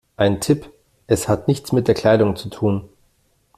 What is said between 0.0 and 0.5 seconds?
Ein